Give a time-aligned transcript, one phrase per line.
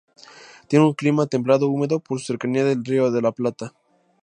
[0.67, 3.71] Tiene un clima templado húmedo, por su cercanía al Río de La Plata.